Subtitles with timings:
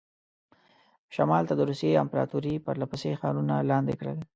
[1.15, 4.17] شمال ته د روسیې امپراطوري پرله پسې ښارونه لاندې کول.